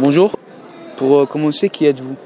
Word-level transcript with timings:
Bonjour. 0.00 0.32
Pour 0.96 1.18
euh, 1.18 1.26
commencer, 1.26 1.68
qui 1.68 1.84
êtes-vous? 1.84 2.16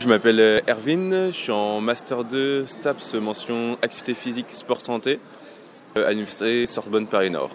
Je 0.00 0.08
m'appelle 0.08 0.40
euh, 0.40 0.60
Erwin, 0.68 1.26
je 1.26 1.36
suis 1.36 1.52
en 1.52 1.80
Master 1.80 2.24
2 2.24 2.66
STAPS 2.66 3.14
mention 3.14 3.78
activité 3.82 4.14
physique 4.14 4.46
sport 4.48 4.80
santé 4.80 5.20
euh, 5.96 6.08
à 6.08 6.10
l'université 6.10 6.66
Sorbonne 6.66 7.06
Paris 7.06 7.30
Nord. 7.30 7.50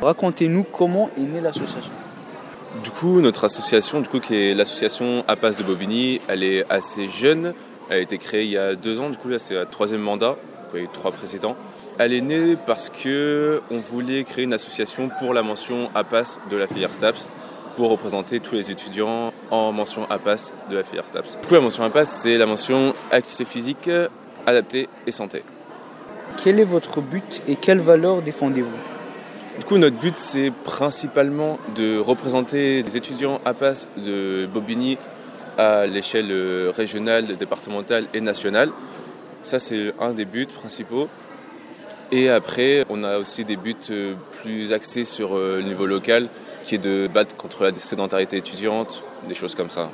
Racontez-nous 0.00 0.62
comment 0.62 1.10
est 1.18 1.22
née 1.22 1.40
l'association. 1.40 1.90
Du 2.84 2.90
coup, 2.90 3.20
notre 3.20 3.42
association, 3.42 4.00
du 4.00 4.08
coup, 4.08 4.20
qui 4.20 4.36
est 4.36 4.54
l'association 4.54 5.24
APAS 5.26 5.56
de 5.56 5.64
Bobigny, 5.64 6.20
elle 6.28 6.44
est 6.44 6.64
assez 6.70 7.08
jeune. 7.08 7.52
Elle 7.90 7.96
a 7.96 8.00
été 8.02 8.18
créée 8.18 8.44
il 8.44 8.50
y 8.50 8.58
a 8.58 8.76
deux 8.76 9.00
ans, 9.00 9.10
du 9.10 9.16
coup 9.16 9.28
là 9.28 9.40
c'est 9.40 9.54
le 9.54 9.66
troisième 9.66 10.02
mandat, 10.02 10.36
il 10.72 10.78
y 10.78 10.82
a 10.82 10.84
eu 10.84 10.88
trois 10.92 11.10
précédents. 11.10 11.56
Elle 11.98 12.12
est 12.12 12.20
née 12.20 12.56
parce 12.64 12.90
que 12.90 13.60
on 13.72 13.80
voulait 13.80 14.22
créer 14.22 14.44
une 14.44 14.52
association 14.52 15.10
pour 15.18 15.34
la 15.34 15.42
mention 15.42 15.90
APAS 15.96 16.38
de 16.48 16.56
la 16.56 16.68
filière 16.68 16.92
STAPS 16.92 17.28
pour 17.76 17.90
représenter 17.90 18.40
tous 18.40 18.54
les 18.54 18.70
étudiants 18.70 19.32
en 19.50 19.70
mention 19.70 20.06
APAS 20.10 20.52
de 20.70 20.76
la 20.76 20.82
filière 20.82 21.06
STAPS. 21.06 21.38
Du 21.40 21.46
coup, 21.46 21.54
la 21.54 21.60
mention 21.60 21.84
APAS, 21.84 22.06
c'est 22.06 22.36
la 22.38 22.46
mention 22.46 22.94
activité 23.12 23.44
physique, 23.44 23.90
adaptée 24.46 24.88
et 25.06 25.12
santé. 25.12 25.44
Quel 26.42 26.58
est 26.58 26.64
votre 26.64 27.00
but 27.00 27.42
et 27.46 27.56
quelles 27.56 27.80
valeurs 27.80 28.22
défendez-vous? 28.22 28.78
Du 29.58 29.64
coup, 29.64 29.78
notre 29.78 29.96
but, 29.96 30.16
c'est 30.16 30.50
principalement 30.64 31.58
de 31.76 31.98
représenter 31.98 32.82
les 32.82 32.96
étudiants 32.96 33.40
APAS 33.44 33.86
de 33.96 34.46
Bobigny 34.52 34.98
à 35.58 35.86
l'échelle 35.86 36.32
régionale, 36.76 37.36
départementale 37.36 38.06
et 38.14 38.20
nationale. 38.20 38.70
Ça, 39.42 39.58
c'est 39.58 39.94
un 40.00 40.12
des 40.12 40.24
buts 40.24 40.46
principaux. 40.46 41.08
Et 42.12 42.30
après, 42.30 42.84
on 42.88 43.02
a 43.02 43.18
aussi 43.18 43.44
des 43.44 43.56
buts 43.56 43.74
euh, 43.90 44.14
plus 44.40 44.72
axés 44.72 45.04
sur 45.04 45.36
euh, 45.36 45.56
le 45.56 45.62
niveau 45.62 45.86
local, 45.86 46.28
qui 46.66 46.74
est 46.74 46.78
de 46.78 47.08
battre 47.12 47.36
contre 47.36 47.64
la 47.64 47.72
sédentarité 47.74 48.36
étudiante, 48.36 49.04
des 49.28 49.34
choses 49.34 49.54
comme 49.54 49.70
ça. 49.70 49.90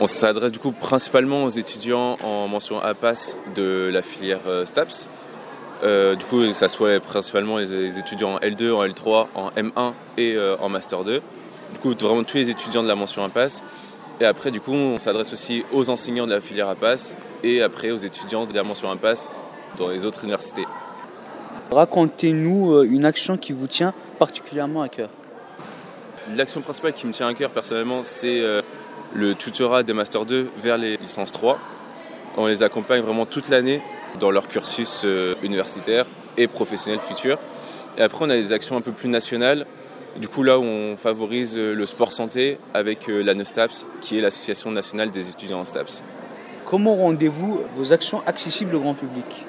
On 0.00 0.06
s'adresse 0.06 0.52
du 0.52 0.58
coup 0.58 0.72
principalement 0.72 1.44
aux 1.44 1.50
étudiants 1.50 2.16
en 2.22 2.48
mention 2.48 2.80
APAS 2.80 3.36
de 3.54 3.90
la 3.92 4.02
filière 4.02 4.40
euh, 4.46 4.64
STAPS. 4.64 5.08
du 5.82 6.24
coup, 6.26 6.52
ça 6.52 6.68
soit 6.68 7.00
principalement 7.00 7.58
les 7.58 7.98
étudiants 7.98 8.34
en 8.34 8.38
L2, 8.38 8.72
en 8.72 8.84
L3, 8.84 9.26
en 9.34 9.50
M1 9.50 9.92
et 10.16 10.36
en 10.60 10.68
Master 10.68 11.02
2. 11.02 11.20
Du 11.72 11.78
coup, 11.80 11.94
vraiment 11.98 12.22
tous 12.22 12.36
les 12.36 12.50
étudiants 12.50 12.82
de 12.82 12.88
la 12.88 12.94
mention 12.94 13.24
APAS. 13.24 13.62
Et 14.20 14.24
après, 14.24 14.52
du 14.52 14.60
coup, 14.60 14.72
on 14.72 15.00
s'adresse 15.00 15.32
aussi 15.32 15.64
aux 15.72 15.90
enseignants 15.90 16.26
de 16.26 16.32
la 16.32 16.40
filière 16.40 16.68
APAS 16.68 17.16
et 17.42 17.62
après 17.62 17.90
aux 17.90 17.98
étudiants 17.98 18.46
de 18.46 18.54
la 18.54 18.62
mention 18.62 18.90
APAS 18.90 19.28
dans 19.78 19.88
les 19.88 20.04
autres 20.04 20.22
universités. 20.22 20.64
Racontez-nous 21.70 22.74
euh, 22.74 22.88
une 22.88 23.06
action 23.06 23.38
qui 23.38 23.52
vous 23.52 23.66
tient 23.66 23.94
particulièrement 24.18 24.82
à 24.82 24.88
cœur. 24.88 25.08
L'action 26.30 26.60
principale 26.60 26.92
qui 26.92 27.06
me 27.06 27.12
tient 27.12 27.26
à 27.26 27.34
cœur 27.34 27.50
personnellement, 27.50 28.04
c'est 28.04 28.40
euh, 28.40 28.62
le 29.14 29.34
tutorat 29.34 29.82
des 29.82 29.92
Master 29.92 30.24
2 30.24 30.50
vers 30.56 30.78
les 30.78 30.96
licences 30.96 31.32
3. 31.32 31.58
On 32.36 32.46
les 32.46 32.62
accompagne 32.62 33.02
vraiment 33.02 33.26
toute 33.26 33.48
l'année 33.48 33.82
dans 34.20 34.30
leur 34.30 34.46
cursus 34.48 35.02
euh, 35.04 35.34
universitaire 35.42 36.06
et 36.36 36.46
professionnel 36.46 37.00
futur. 37.00 37.38
Et 37.98 38.02
après, 38.02 38.24
on 38.24 38.30
a 38.30 38.36
des 38.36 38.52
actions 38.52 38.76
un 38.76 38.80
peu 38.80 38.92
plus 38.92 39.08
nationales. 39.08 39.66
Du 40.16 40.28
coup, 40.28 40.42
là 40.42 40.58
on 40.58 40.96
favorise 40.96 41.56
le 41.56 41.86
sport 41.86 42.12
santé 42.12 42.58
avec 42.74 43.06
la 43.08 43.34
NESTAPS, 43.34 43.86
qui 44.02 44.18
est 44.18 44.20
l'Association 44.20 44.70
nationale 44.70 45.10
des 45.10 45.30
étudiants 45.30 45.60
en 45.60 45.64
STAPS. 45.64 46.02
Comment 46.66 46.96
rendez-vous 46.96 47.60
vos 47.74 47.92
actions 47.94 48.22
accessibles 48.26 48.74
au 48.74 48.80
grand 48.80 48.94
public? 48.94 49.46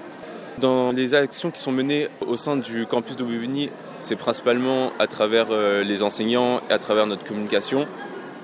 Dans 0.59 0.91
les 0.91 1.13
actions 1.15 1.51
qui 1.51 1.61
sont 1.61 1.71
menées 1.71 2.07
au 2.25 2.37
sein 2.37 2.57
du 2.57 2.85
campus 2.85 3.15
de 3.15 3.23
Bobigny, 3.23 3.69
c'est 3.99 4.15
principalement 4.15 4.91
à 4.99 5.07
travers 5.07 5.47
euh, 5.51 5.83
les 5.83 6.03
enseignants 6.03 6.61
et 6.69 6.73
à 6.73 6.79
travers 6.79 7.07
notre 7.07 7.23
communication. 7.23 7.87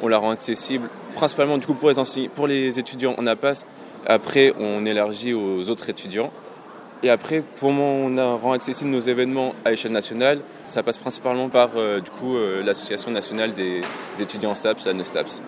On 0.01 0.07
la 0.07 0.17
rend 0.17 0.31
accessible 0.31 0.89
principalement 1.15 1.57
du 1.57 1.67
coup 1.67 1.73
pour 1.73 1.89
les, 1.89 2.29
pour 2.29 2.47
les 2.47 2.79
étudiants 2.79 3.15
on 3.17 3.27
APAS. 3.27 3.65
Après, 4.07 4.53
on 4.57 4.85
élargit 4.85 5.33
aux 5.33 5.69
autres 5.69 5.89
étudiants. 5.89 6.31
Et 7.01 7.09
après, 7.09 7.43
comment 7.59 8.05
on 8.05 8.37
rend 8.37 8.51
accessible 8.53 8.89
nos 8.89 8.99
événements 8.99 9.53
à 9.63 9.69
l'échelle 9.69 9.93
nationale 9.93 10.41
Ça 10.65 10.83
passe 10.83 10.97
principalement 10.97 11.47
par 11.47 11.69
euh, 11.77 12.01
euh, 12.23 12.63
l'association 12.63 13.11
nationale 13.11 13.53
des, 13.53 13.81
étudiants 14.19 14.53
STAPS, 14.53 14.85
la 14.85 14.93
NESTAPS. 14.93 15.41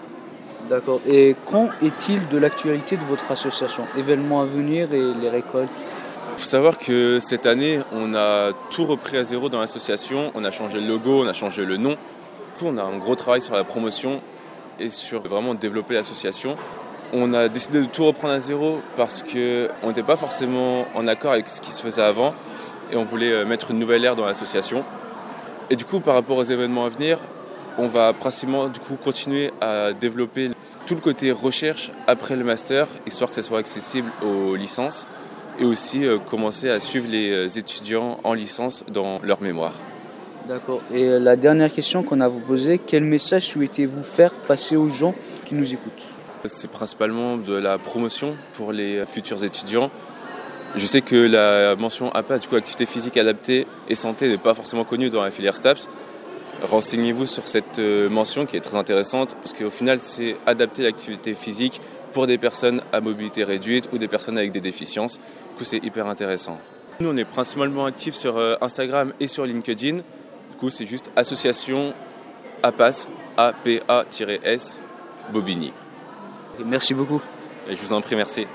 D'accord. 0.69 1.01
Et 1.05 1.35
quand 1.50 1.67
est-il 1.83 2.25
de 2.29 2.38
l'actualité 2.38 2.95
de 2.95 3.03
votre 3.03 3.29
association? 3.29 3.83
Événements 3.97 4.41
à 4.41 4.45
venir 4.45 4.94
et 4.94 5.01
les 5.21 5.29
récoltes? 5.29 5.69
Il 6.33 6.39
faut 6.39 6.49
savoir 6.49 6.77
que 6.77 7.19
cette 7.19 7.45
année, 7.45 7.79
on 7.91 8.13
a 8.13 8.51
tout 8.69 8.85
repris 8.85 9.17
à 9.17 9.23
zéro 9.23 9.49
dans 9.49 9.59
l'association. 9.59 10.31
On 10.33 10.43
a 10.43 10.51
changé 10.51 10.79
le 10.79 10.87
logo, 10.87 11.23
on 11.23 11.27
a 11.27 11.33
changé 11.33 11.65
le 11.65 11.77
nom. 11.77 11.91
Du 11.91 11.95
coup, 12.57 12.65
on 12.65 12.77
a 12.77 12.83
un 12.83 12.97
gros 12.97 13.15
travail 13.15 13.41
sur 13.41 13.55
la 13.55 13.63
promotion 13.63 14.21
et 14.79 14.89
sur 14.89 15.21
vraiment 15.21 15.53
développer 15.53 15.93
l'association. 15.93 16.55
On 17.13 17.33
a 17.33 17.49
décidé 17.49 17.81
de 17.81 17.85
tout 17.85 18.05
reprendre 18.05 18.33
à 18.33 18.39
zéro 18.39 18.79
parce 18.95 19.23
qu'on 19.23 19.87
n'était 19.87 20.03
pas 20.03 20.15
forcément 20.15 20.87
en 20.95 21.07
accord 21.07 21.33
avec 21.33 21.49
ce 21.49 21.59
qui 21.59 21.71
se 21.71 21.81
faisait 21.81 22.01
avant 22.01 22.33
et 22.91 22.95
on 22.95 23.03
voulait 23.03 23.31
euh, 23.31 23.45
mettre 23.45 23.71
une 23.71 23.79
nouvelle 23.79 24.03
ère 24.05 24.15
dans 24.15 24.25
l'association. 24.25 24.85
Et 25.69 25.75
du 25.75 25.85
coup, 25.85 25.99
par 25.99 26.15
rapport 26.15 26.38
aux 26.38 26.43
événements 26.43 26.85
à 26.85 26.89
venir, 26.89 27.17
on 27.77 27.88
va 27.88 28.13
principalement 28.13 28.67
du 28.67 28.79
coup 28.79 28.95
continuer 28.95 29.51
à 29.61 29.93
développer 29.93 30.51
tout 30.85 30.95
le 30.95 31.01
côté 31.01 31.31
recherche 31.31 31.91
après 32.07 32.35
le 32.35 32.43
master, 32.43 32.88
histoire 33.05 33.29
que 33.29 33.35
ça 33.35 33.41
soit 33.41 33.59
accessible 33.59 34.11
aux 34.23 34.55
licences 34.55 35.05
et 35.61 35.66
aussi 35.66 36.05
euh, 36.05 36.17
commencer 36.17 36.69
à 36.69 36.79
suivre 36.79 37.07
les 37.09 37.31
euh, 37.31 37.47
étudiants 37.47 38.19
en 38.23 38.33
licence 38.33 38.83
dans 38.91 39.19
leur 39.23 39.41
mémoire. 39.41 39.73
D'accord. 40.47 40.81
Et 40.94 41.03
euh, 41.03 41.19
la 41.19 41.35
dernière 41.35 41.72
question 41.72 42.01
qu'on 42.01 42.19
a 42.19 42.27
vous 42.27 42.39
posée, 42.39 42.79
quel 42.79 43.03
message 43.03 43.44
souhaitez-vous 43.47 44.03
faire 44.03 44.33
passer 44.33 44.75
aux 44.75 44.89
gens 44.89 45.13
qui 45.45 45.53
nous 45.53 45.71
écoutent? 45.71 46.03
C'est 46.45 46.71
principalement 46.71 47.38
de 47.38 47.53
la 47.53 47.77
promotion 47.77 48.35
pour 48.53 48.73
les 48.73 49.05
futurs 49.05 49.44
étudiants. 49.44 49.91
Je 50.75 50.85
sais 50.88 51.01
que 51.01 51.16
la 51.16 51.75
mention 51.75 52.09
APA, 52.11 52.39
du 52.39 52.47
coup 52.47 52.55
activité 52.55 52.88
physique 52.88 53.17
adaptée 53.17 53.67
et 53.88 53.94
santé, 53.94 54.27
n'est 54.27 54.38
pas 54.38 54.55
forcément 54.55 54.83
connue 54.83 55.09
dans 55.09 55.21
la 55.21 55.29
filière 55.29 55.55
STAPS. 55.55 55.88
Renseignez-vous 56.63 57.25
sur 57.25 57.47
cette 57.47 57.79
mention 57.79 58.45
qui 58.45 58.57
est 58.57 58.62
très 58.62 58.78
intéressante 58.78 59.35
parce 59.35 59.53
qu'au 59.53 59.72
final, 59.72 60.00
c'est 60.00 60.35
adapter 60.45 60.84
l'activité 60.84 61.34
physique 61.34 61.81
pour 62.12 62.28
des 62.28 62.38
personnes 62.38 62.81
à 62.91 63.01
mobilité 63.01 63.44
réduite 63.44 63.89
ou 63.91 63.97
des 63.97 64.07
personnes 64.07 64.38
avec 64.38 64.51
des 64.51 64.62
déficiences. 64.62 65.17
Du 65.17 65.57
coup, 65.57 65.63
c'est 65.63 65.84
hyper 65.84 66.07
intéressant. 66.07 66.59
Nous, 67.00 67.09
on 67.09 67.17
est 67.17 67.25
principalement 67.25 67.85
actifs 67.85 68.13
sur 68.13 68.38
euh, 68.38 68.56
Instagram 68.62 69.13
et 69.19 69.28
sur 69.28 69.45
LinkedIn. 69.45 69.97
Du 69.97 70.57
coup, 70.59 70.69
c'est 70.69 70.85
juste 70.85 71.12
association 71.16 71.94
APAS, 72.62 73.07
A-P-A-S, 73.38 74.79
Bobigny. 75.31 75.73
Merci 76.63 76.94
beaucoup. 76.94 77.22
Et 77.68 77.75
je 77.75 77.81
vous 77.81 77.94
en 77.94 78.01
prie, 78.01 78.16
merci. 78.16 78.45